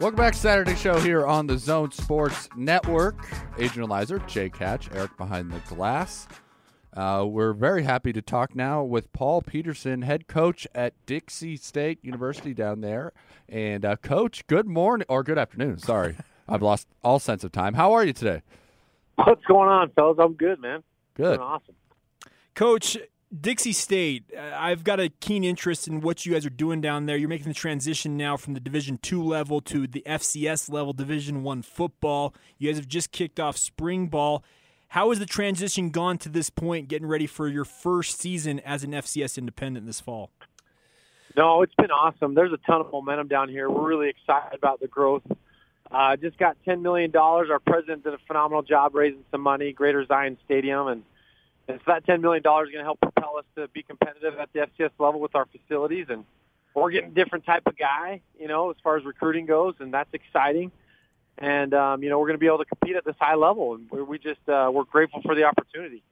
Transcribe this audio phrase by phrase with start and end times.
[0.00, 3.26] Welcome back to Saturday Show here on the Zone Sports Network.
[3.58, 6.28] Adrian Elizer, Jake Catch, Eric behind the glass.
[6.96, 11.98] Uh, we're very happy to talk now with Paul Peterson, head coach at Dixie State
[12.04, 13.12] University down there.
[13.48, 15.78] And uh, coach, good morning or good afternoon.
[15.78, 16.14] Sorry,
[16.48, 17.74] I've lost all sense of time.
[17.74, 18.42] How are you today?
[19.16, 20.18] What's going on, fellas?
[20.20, 20.84] I'm good, man.
[21.14, 21.38] Good.
[21.38, 21.74] Doing awesome.
[22.54, 22.96] Coach,
[23.36, 27.04] Dixie State, uh, I've got a keen interest in what you guys are doing down
[27.04, 27.16] there.
[27.16, 31.42] You're making the transition now from the Division Two level to the FCS level, Division
[31.42, 32.34] One football.
[32.56, 34.44] You guys have just kicked off spring ball.
[34.88, 38.82] How has the transition gone to this point, getting ready for your first season as
[38.82, 40.30] an FCS independent this fall?
[41.36, 42.34] No, it's been awesome.
[42.34, 43.68] There's a ton of momentum down here.
[43.70, 45.22] We're really excited about the growth.
[45.90, 47.14] Uh, just got $10 million.
[47.14, 51.02] Our president did a phenomenal job raising some money, Greater Zion Stadium, and
[51.68, 54.50] and so that $10 million is going to help propel us to be competitive at
[54.52, 56.06] the FCS level with our facilities.
[56.08, 56.24] And
[56.74, 59.92] we're getting a different type of guy, you know, as far as recruiting goes, and
[59.92, 60.72] that's exciting.
[61.36, 63.74] And, um, you know, we're going to be able to compete at this high level.
[63.74, 66.02] And we, we just, uh, we're grateful for the opportunity.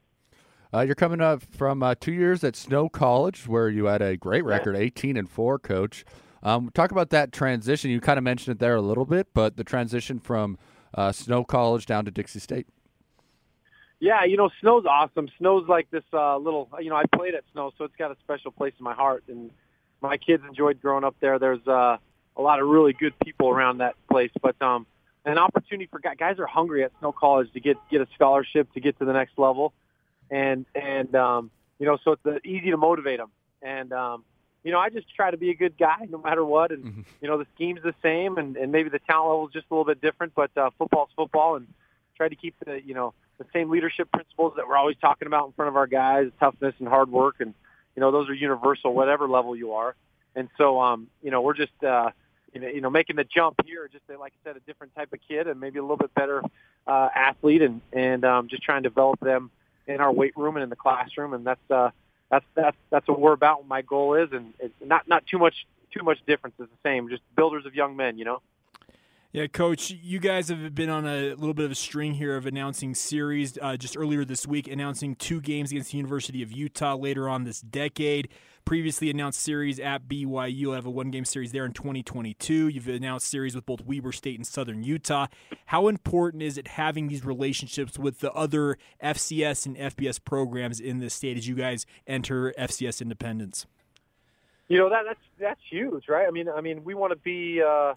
[0.74, 4.16] Uh, you're coming up from uh, two years at Snow College, where you had a
[4.16, 6.04] great record, 18 and four, coach.
[6.42, 7.90] Um, talk about that transition.
[7.90, 10.58] You kind of mentioned it there a little bit, but the transition from
[10.94, 12.66] uh, Snow College down to Dixie State.
[13.98, 15.28] Yeah, you know, Snow's awesome.
[15.38, 18.16] Snow's like this uh, little, you know, I played at Snow, so it's got a
[18.22, 19.24] special place in my heart.
[19.28, 19.50] And
[20.02, 21.38] my kids enjoyed growing up there.
[21.38, 21.96] There's uh,
[22.36, 24.86] a lot of really good people around that place, but um,
[25.24, 28.72] an opportunity for guys, guys are hungry at Snow College to get get a scholarship
[28.74, 29.72] to get to the next level,
[30.30, 33.30] and and um, you know, so it's uh, easy to motivate them.
[33.62, 34.24] And um,
[34.62, 36.70] you know, I just try to be a good guy no matter what.
[36.70, 37.04] And Mhm.
[37.22, 39.74] you know, the scheme's the same, and, and maybe the talent level is just a
[39.74, 41.66] little bit different, but uh, football's football, and
[42.14, 45.46] try to keep the you know the same leadership principles that we're always talking about
[45.46, 47.54] in front of our guys, toughness and hard work, and
[47.94, 49.94] you know those are universal, whatever level you are.
[50.34, 52.10] And so, um, you know, we're just uh,
[52.52, 55.46] you know, making the jump here, just like I said, a different type of kid
[55.46, 56.42] and maybe a little bit better
[56.86, 59.50] uh, athlete, and and um, just trying to develop them
[59.86, 61.90] in our weight room and in the classroom, and that's uh,
[62.30, 63.60] that's that's that's what we're about.
[63.60, 66.56] What my goal is, and it's not not too much too much difference.
[66.58, 68.40] It's the same, just builders of young men, you know.
[69.36, 72.46] Yeah, Coach, you guys have been on a little bit of a string here of
[72.46, 73.58] announcing series.
[73.60, 77.44] Uh, just earlier this week, announcing two games against the University of Utah later on
[77.44, 78.30] this decade.
[78.64, 80.56] Previously announced series at BYU.
[80.56, 82.68] You'll have a one game series there in 2022.
[82.68, 85.26] You've announced series with both Weber State and Southern Utah.
[85.66, 91.00] How important is it having these relationships with the other FCS and FBS programs in
[91.00, 93.66] the state as you guys enter FCS independence?
[94.68, 96.26] You know that that's that's huge, right?
[96.26, 97.92] I mean, I mean, we want to be, uh,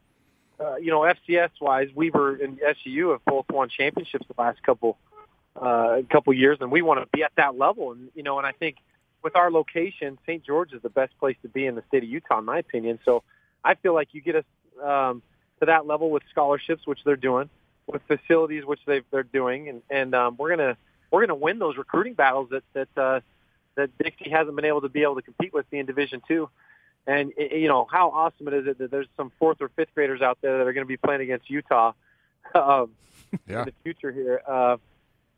[0.59, 1.89] uh, you know, FCS wise.
[1.93, 4.97] Weber and SU have both won championships the last couple
[5.55, 7.91] uh, couple years, and we want to be at that level.
[7.91, 8.77] And you know, and I think
[9.23, 10.43] with our location, St.
[10.45, 12.99] George is the best place to be in the state of Utah, in my opinion.
[13.05, 13.23] So
[13.63, 14.45] I feel like you get us
[14.83, 15.21] um,
[15.59, 17.49] to that level with scholarships, which they're doing,
[17.87, 20.77] with facilities, which they've, they're doing, and, and um, we're gonna
[21.11, 23.19] we're gonna win those recruiting battles that that uh,
[23.75, 26.49] that Dixie hasn't been able to be able to compete with me in Division Two.
[27.07, 30.37] And you know how awesome it is that there's some fourth or fifth graders out
[30.41, 31.93] there that are going to be playing against Utah
[32.55, 32.91] um,
[33.47, 33.61] Yeah.
[33.61, 34.77] in the future here, uh,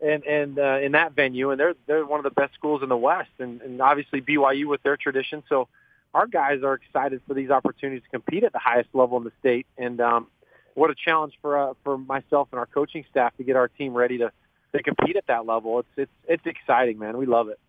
[0.02, 2.90] and and uh, in that venue, and they're they're one of the best schools in
[2.90, 5.44] the West, and, and obviously BYU with their tradition.
[5.48, 5.68] So
[6.14, 9.32] our guys are excited for these opportunities to compete at the highest level in the
[9.40, 10.28] state, and um,
[10.74, 13.94] what a challenge for uh, for myself and our coaching staff to get our team
[13.94, 14.32] ready to
[14.74, 15.80] to compete at that level.
[15.80, 17.18] It's it's it's exciting, man.
[17.18, 17.60] We love it.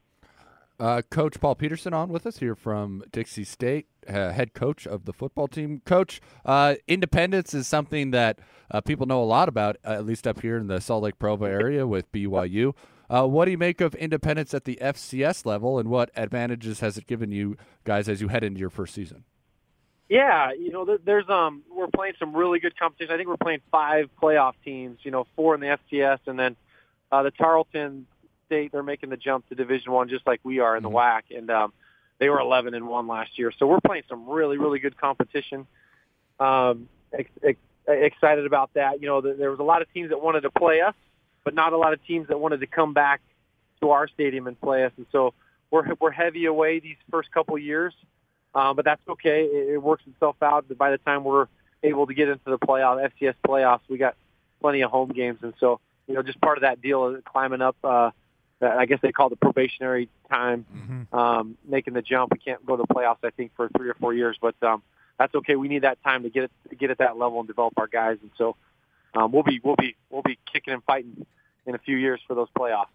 [0.83, 5.05] Uh, coach Paul Peterson on with us here from Dixie State, uh, head coach of
[5.05, 5.81] the football team.
[5.87, 10.27] Coach, uh, independence is something that uh, people know a lot about, uh, at least
[10.27, 12.75] up here in the Salt Lake Provo area with BYU.
[13.09, 16.99] Uh, what do you make of independence at the FCS level, and what advantages has
[16.99, 19.23] it given you guys as you head into your first season?
[20.09, 23.15] Yeah, you know, there's um, we're playing some really good competition.
[23.15, 24.99] I think we're playing five playoff teams.
[25.05, 26.57] You know, four in the FCS, and then
[27.13, 28.09] uh, the Tarleton
[28.53, 28.71] State.
[28.73, 30.95] They're making the jump to Division One, just like we are in the Mhm.
[30.95, 31.73] WAC, and um,
[32.19, 33.51] they were 11 and one last year.
[33.51, 35.67] So we're playing some really, really good competition.
[36.39, 37.59] Um, ex- ex-
[37.89, 39.01] excited about that.
[39.01, 40.95] You know, th- there was a lot of teams that wanted to play us,
[41.45, 43.23] but not a lot of teams that wanted to come back
[43.81, 44.93] to our stadium and play us.
[44.99, 45.33] And so
[45.71, 47.95] we're we're heavy away these first couple years.
[48.55, 49.45] Um, but that's okay.
[49.45, 50.67] It, it works itself out.
[50.77, 51.47] By the time we're
[51.83, 54.15] able to get into the playoff, FCS playoffs, we got
[54.61, 57.63] plenty of home games, and so you know, just part of that deal is climbing
[57.63, 57.77] up.
[57.83, 58.11] Uh,
[58.63, 61.15] I guess they call the probationary time, Mm-hmm.
[61.17, 62.33] um, making the jump.
[62.33, 64.83] We can't go to the playoffs, I think, for three or four years, but um,
[65.19, 65.57] that's okay.
[65.57, 67.87] We need that time to get it to get at that level and develop our
[67.87, 68.57] guys, and so
[69.15, 71.27] um, we'll be we'll be we'll be kicking and fighting
[71.67, 72.87] in a few years for those playoffs.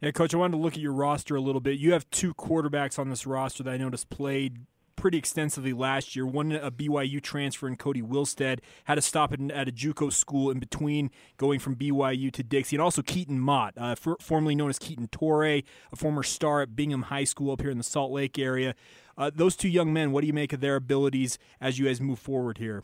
[0.00, 1.78] Yeah, coach, I wanted to look at your roster a little bit.
[1.78, 4.58] You have two quarterbacks on this roster that I noticed played
[4.96, 6.26] pretty extensively last year.
[6.26, 10.50] One a BYU transfer in Cody Wilstead had to stop at, at a JUCO school
[10.50, 14.70] in between going from BYU to Dixie, and also Keaton Mott, uh, for, formerly known
[14.70, 15.62] as Keaton Torre, a
[15.96, 18.74] former star at Bingham High School up here in the Salt Lake area.
[19.16, 22.00] Uh, those two young men, what do you make of their abilities as you guys
[22.00, 22.82] move forward here?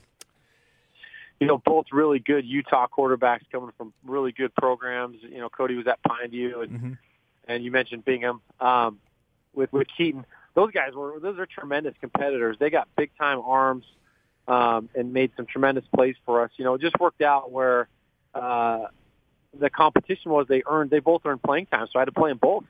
[1.40, 5.16] You know, both really good Utah quarterbacks coming from really good programs.
[5.22, 6.92] You know, Cody was at Pineview, and mm-hmm.
[7.48, 8.98] and you mentioned Bingham um,
[9.54, 10.26] with with Keaton.
[10.54, 12.56] Those guys were those are tremendous competitors.
[12.58, 13.84] They got big time arms
[14.48, 16.50] um, and made some tremendous plays for us.
[16.56, 17.88] You know, it just worked out where
[18.34, 18.86] uh,
[19.58, 22.30] the competition was they earned they both earned playing time, so I had to play
[22.30, 22.64] them both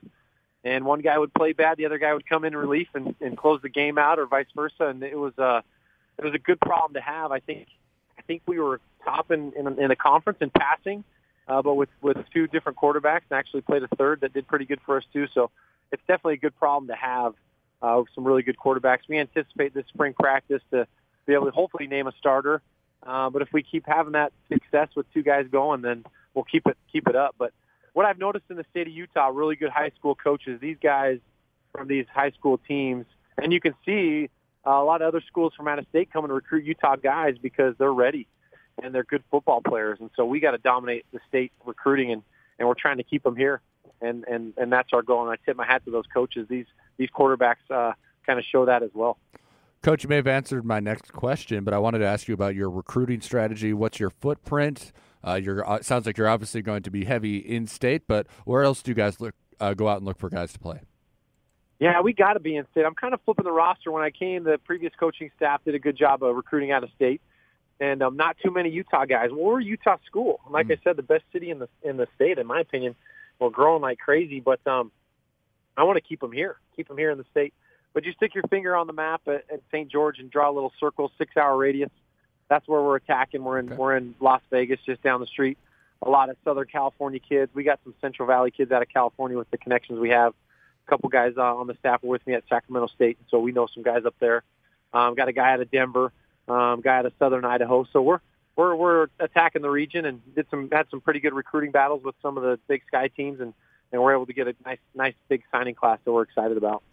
[0.63, 3.37] and one guy would play bad, the other guy would come in relief and, and
[3.37, 4.87] close the game out, or vice versa.
[4.87, 5.61] And it was a uh,
[6.17, 7.31] it was a good problem to have.
[7.31, 7.67] I think
[8.17, 11.03] I think we were top in in, in the conference in passing,
[11.47, 14.65] uh, but with with two different quarterbacks, and actually played a third that did pretty
[14.65, 15.27] good for us too.
[15.33, 15.49] So
[15.91, 17.33] it's definitely a good problem to have.
[17.81, 18.99] Uh, some really good quarterbacks.
[19.07, 20.87] We anticipate this spring practice to
[21.25, 22.61] be able to hopefully name a starter.
[23.03, 26.67] Uh, but if we keep having that success with two guys going, then we'll keep
[26.67, 27.35] it keep it up.
[27.37, 27.53] But
[27.93, 31.19] what I've noticed in the state of Utah, really good high school coaches, these guys
[31.71, 33.05] from these high school teams,
[33.37, 34.29] and you can see
[34.65, 37.35] uh, a lot of other schools from out of state coming to recruit Utah guys
[37.41, 38.27] because they're ready
[38.83, 42.21] and they're good football players, and so we got to dominate the state recruiting, and
[42.59, 43.59] and we're trying to keep them here,
[44.01, 45.21] and and and that's our goal.
[45.21, 46.47] And I tip my hat to those coaches.
[46.49, 46.65] These
[46.97, 47.93] these quarterbacks uh,
[48.25, 49.17] kind of show that as well.
[49.81, 52.53] Coach, you may have answered my next question, but I wanted to ask you about
[52.53, 53.73] your recruiting strategy.
[53.73, 54.91] What's your footprint?
[55.25, 58.63] Uh, you're uh, sounds like you're obviously going to be heavy in state, but where
[58.63, 60.81] else do you guys look uh, go out and look for guys to play?
[61.79, 62.85] Yeah, we got to be in state.
[62.85, 63.91] I'm kind of flipping the roster.
[63.91, 66.91] When I came, the previous coaching staff did a good job of recruiting out of
[66.95, 67.21] state,
[67.79, 69.29] and um, not too many Utah guys.
[69.31, 70.41] Well, we're Utah school.
[70.47, 70.77] Like mm.
[70.77, 72.95] I said, the best city in the in the state, in my opinion.
[73.41, 74.91] We're growing like crazy, but um,
[75.75, 77.53] I want to keep them here, keep them here in the state.
[77.93, 79.91] But you stick your finger on the map at, at St.
[79.91, 81.89] George and draw a little circle, six hour radius
[82.51, 83.45] that's where we're attacking.
[83.45, 83.75] We're in okay.
[83.77, 85.57] we're in Las Vegas, just down the street.
[86.01, 87.49] A lot of Southern California kids.
[87.55, 90.33] We got some Central Valley kids out of California with the connections we have.
[90.85, 93.53] A couple guys uh, on the staff are with me at Sacramento State, so we
[93.53, 94.43] know some guys up there.
[94.93, 96.11] Um, got a guy out of Denver,
[96.49, 97.87] um, guy out of Southern Idaho.
[97.93, 98.19] So we're
[98.61, 102.15] we're we're attacking the region and did some had some pretty good recruiting battles with
[102.21, 103.53] some of the Big Sky teams, and
[103.91, 106.83] and we're able to get a nice nice big signing class that we're excited about.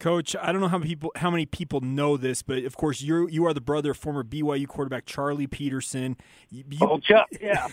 [0.00, 3.02] Coach, I don't know how many people how many people know this, but of course
[3.02, 6.16] you you are the brother of former BYU quarterback Charlie Peterson.
[6.50, 7.68] You, oh, Chuck, yeah.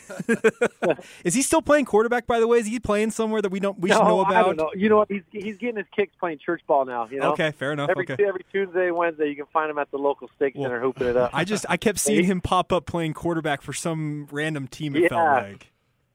[1.23, 2.27] is he still playing quarterback?
[2.27, 4.35] By the way, is he playing somewhere that we don't we no, should know about?
[4.35, 4.69] I don't know.
[4.75, 5.09] You know what?
[5.09, 7.07] He's he's getting his kicks playing church ball now.
[7.09, 7.31] You know.
[7.31, 7.89] Okay, fair enough.
[7.89, 8.23] Every okay.
[8.23, 11.17] every Tuesday, Wednesday, you can find him at the local stake well, center hooping it
[11.17, 11.31] up.
[11.33, 14.95] I just I kept seeing him pop up playing quarterback for some random team.
[14.95, 15.07] It yeah.
[15.07, 15.71] felt like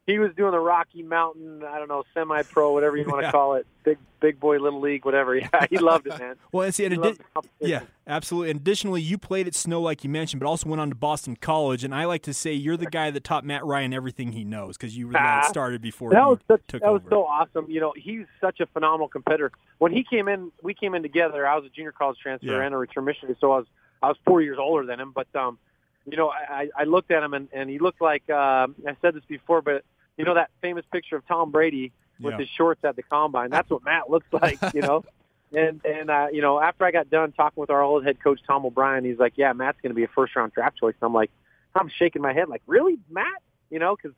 [0.07, 3.55] he was doing the Rocky Mountain, I don't know, semi-pro, whatever you want to call
[3.55, 5.33] it, big big boy, little league, whatever.
[5.43, 6.37] Yeah, he loved it, man.
[6.53, 7.19] well, and see, and adi-
[7.61, 8.51] yeah, absolutely.
[8.51, 11.37] And additionally, you played at Snow, like you mentioned, but also went on to Boston
[11.37, 11.83] College.
[11.85, 14.77] And I like to say you're the guy that taught Matt Ryan everything he knows
[14.77, 16.11] because you were the guy that started before.
[16.11, 16.93] That was such, that over.
[16.93, 17.67] was so awesome.
[17.69, 19.51] You know, he's such a phenomenal competitor.
[19.79, 21.47] When he came in, we came in together.
[21.47, 22.63] I was a junior college transfer yeah.
[22.63, 23.67] and a return missionary, so I was
[24.03, 25.13] I was four years older than him.
[25.13, 25.59] But um,
[26.07, 29.15] you know, I, I looked at him and, and he looked like uh, I said
[29.15, 29.85] this before, but
[30.17, 32.39] you know that famous picture of Tom Brady with yeah.
[32.41, 33.51] his shorts at the combine.
[33.51, 35.05] That's what Matt looks like, you know.
[35.53, 38.41] and and uh, you know, after I got done talking with our old head coach
[38.47, 41.07] Tom O'Brien, he's like, "Yeah, Matt's going to be a first round draft choice." And
[41.07, 41.31] I'm like,
[41.75, 44.17] I'm shaking my head, like, "Really, Matt?" You know, because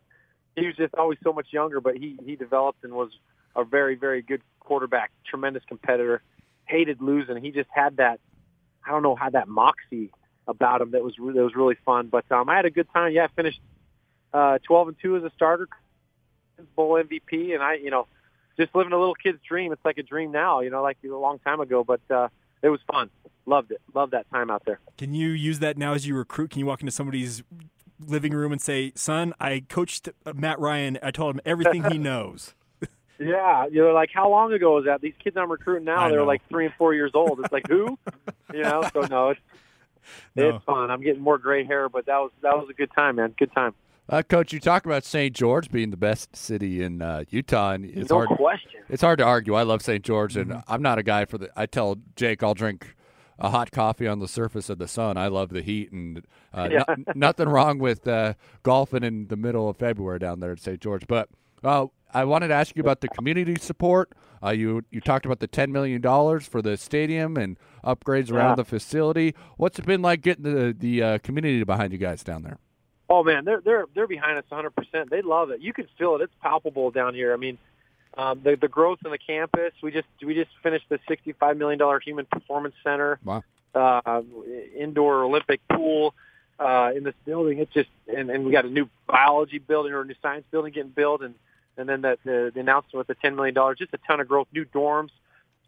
[0.57, 3.11] he was just always so much younger, but he he developed and was
[3.57, 6.23] a very very good quarterback, tremendous competitor,
[6.67, 7.37] hated losing.
[7.37, 8.21] He just had that,
[8.87, 10.11] I don't know, how that moxie
[10.47, 12.09] about him that was re- that was really fun.
[12.09, 13.13] But um, I had a good time.
[13.13, 13.61] Yeah, I finished
[14.33, 15.69] uh, 12 and two as a starter,
[16.77, 18.07] Bowl MVP, and I, you know,
[18.57, 19.73] just living a little kid's dream.
[19.73, 22.29] It's like a dream now, you know, like a long time ago, but uh,
[22.63, 23.11] it was fun.
[23.47, 23.81] Loved it.
[23.95, 24.81] Loved that time out there.
[24.97, 26.51] Can you use that now as you recruit?
[26.51, 27.43] Can you walk into somebody's
[28.01, 30.99] living room and say, "Son, I coached Matt Ryan.
[31.03, 32.55] I told him everything he knows."
[33.19, 35.01] Yeah, you know, like how long ago was that?
[35.01, 37.39] These kids I'm recruiting now, they're like three and four years old.
[37.41, 37.97] It's like who,
[38.53, 38.83] you know?
[38.93, 39.41] So no, it's
[40.35, 40.49] no.
[40.51, 40.91] it's fun.
[40.91, 43.35] I'm getting more gray hair, but that was that was a good time, man.
[43.39, 43.75] Good time.
[44.07, 45.35] Uh, Coach, you talk about St.
[45.35, 48.29] George being the best city in uh, Utah, and it's no hard.
[48.37, 48.83] question.
[48.91, 49.55] It's hard to argue.
[49.55, 50.05] I love St.
[50.05, 50.73] George, and mm-hmm.
[50.73, 51.51] I'm not a guy for the.
[51.57, 52.95] I tell Jake I'll drink
[53.39, 55.17] a hot coffee on the surface of the sun.
[55.17, 56.85] I love the heat, and uh, yeah.
[56.89, 60.81] no, nothing wrong with uh, golfing in the middle of February down there at St.
[60.81, 61.07] George.
[61.07, 61.31] But
[61.65, 64.13] uh, I wanted to ask you about the community support.
[64.43, 68.51] Uh, you you talked about the ten million dollars for the stadium and upgrades around
[68.51, 68.55] yeah.
[68.57, 69.35] the facility.
[69.57, 72.59] What's it been like getting the the community behind you guys down there?
[73.09, 74.75] Oh man, they're they're they're behind us 100.
[74.75, 75.61] percent They love it.
[75.61, 76.23] You can feel it.
[76.23, 77.33] It's palpable down here.
[77.33, 77.59] I mean,
[78.17, 79.73] um, the the growth in the campus.
[79.83, 83.19] We just we just finished the 65 million dollar human performance center.
[83.25, 83.43] Wow.
[83.75, 84.23] uh,
[84.79, 86.15] indoor Olympic pool
[86.59, 87.59] uh, in this building.
[87.59, 90.73] It's just and, and we got a new biology building or a new science building
[90.73, 91.35] getting built, and
[91.77, 94.29] and then the, the, the announcement with the ten million dollars, just a ton of
[94.29, 95.11] growth, new dorms.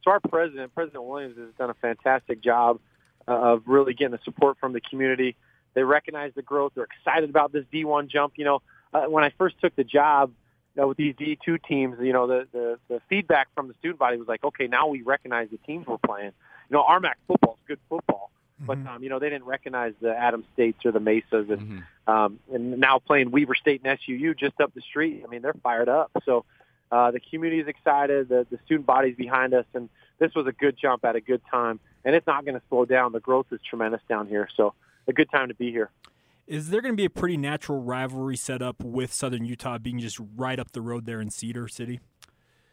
[0.04, 2.80] So our president, President Williams, has done a fantastic job
[3.26, 5.36] uh, of really getting the support from the community.
[5.74, 6.72] They recognize the growth.
[6.74, 8.34] They're excited about this D1 jump.
[8.36, 8.62] You know,
[8.94, 10.32] uh, when I first took the job
[10.76, 14.18] know, with these D2 teams, you know, the, the the feedback from the student body
[14.18, 16.32] was like, okay, now we recognize the teams we're playing.
[16.68, 18.86] You know, RMAC football is good football, but Mhm.
[18.88, 22.12] um, you know they didn't recognize the Adams States or the Mesas, and Mhm.
[22.12, 25.22] um, and now playing Weber State and SUU just up the street.
[25.24, 26.10] I mean, they're fired up.
[26.24, 26.44] So
[26.92, 28.28] uh, the community is excited.
[28.28, 31.42] The, the student body's behind us, and this was a good jump at a good
[31.50, 31.80] time.
[32.04, 33.10] And it's not going to slow down.
[33.10, 34.48] The growth is tremendous down here.
[34.56, 34.72] So
[35.08, 35.90] a good time to be here.
[36.46, 39.98] Is there going to be a pretty natural rivalry set up with Southern Utah being
[39.98, 41.98] just right up the road there in Cedar City?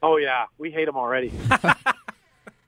[0.03, 1.31] Oh yeah, we hate them already.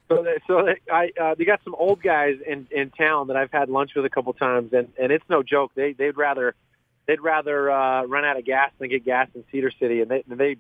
[0.08, 3.38] so they, so they, I uh, they got some old guys in in town that
[3.38, 5.72] I've had lunch with a couple times, and and it's no joke.
[5.76, 6.54] They they'd rather
[7.08, 10.24] they'd rather uh, run out of gas than get gas in Cedar City, and they
[10.28, 10.58] they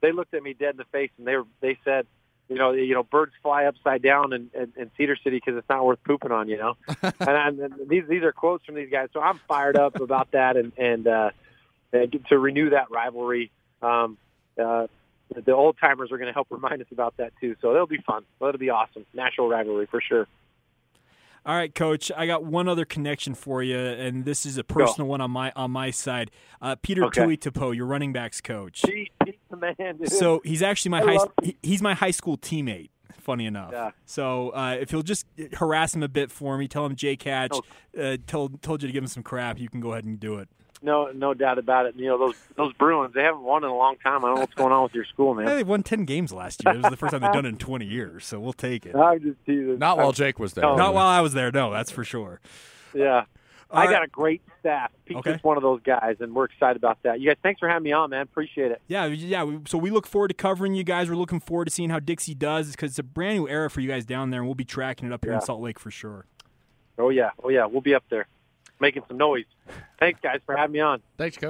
[0.00, 2.06] they looked at me dead in the face, and they were they said.
[2.50, 5.68] You know, you know, birds fly upside down in, in, in Cedar City because it's
[5.68, 6.48] not worth pooping on.
[6.48, 9.10] You know, and, I, and these these are quotes from these guys.
[9.12, 11.30] So I'm fired up about that, and and, uh,
[11.92, 13.50] and to renew that rivalry.
[13.82, 14.16] Um,
[14.58, 14.86] uh,
[15.44, 17.56] the old timers are going to help remind us about that too.
[17.60, 18.24] So it'll be fun.
[18.40, 19.04] It'll be awesome.
[19.14, 20.26] National rivalry for sure.
[21.46, 22.12] All right, Coach.
[22.14, 25.50] I got one other connection for you, and this is a personal one on my
[25.56, 26.30] on my side.
[26.60, 27.38] Uh, Peter Okay.
[27.72, 28.82] Your running backs coach.
[28.84, 29.74] Pete's the man.
[29.78, 30.12] Dude.
[30.12, 32.90] So he's actually my I high he- he's my high school teammate.
[33.18, 33.70] Funny enough.
[33.72, 33.90] Yeah.
[34.04, 37.52] So uh, if you'll just harass him a bit for me, tell him Jay Catch
[37.54, 37.62] Oh.
[38.02, 39.58] uh, told told you to give him some crap.
[39.58, 40.48] You can go ahead and do it.
[40.82, 41.96] No, no doubt about it.
[41.96, 43.14] You know those those Bruins.
[43.14, 44.24] They haven't won in a long time.
[44.24, 45.56] I don't know what's going on with your school, Yeah, man.
[45.56, 46.74] they won ten games last year.
[46.74, 48.94] It was the first time they've done it in twenty years, so we'll take it.
[48.94, 49.78] I'm just teasing.
[49.78, 50.62] Not while Jake was there.
[50.64, 50.76] No.
[50.76, 52.40] Not while I was there, no, that's for sure.
[52.94, 53.24] Yeah.
[53.70, 53.90] All I right.
[53.92, 54.90] got a great staff.
[55.04, 55.32] Pete's Okay.
[55.32, 57.20] just one of those guys, and we're excited about that.
[57.20, 58.22] You guys, thanks for having me on, man.
[58.22, 58.80] Appreciate it.
[58.88, 59.44] Yeah, yeah.
[59.66, 61.10] So we look forward to covering you guys.
[61.10, 63.80] We're looking forward to seeing how Dixie does because it's a brand new era for
[63.82, 65.90] you guys down there, and we'll be tracking it up here in Salt Lake for
[65.90, 66.24] sure.
[66.96, 68.26] Oh yeah, oh yeah, we'll be up there
[68.80, 69.44] making some noise.
[69.98, 71.02] Thanks, guys, for having me on.
[71.16, 71.46] Thanks, Coach.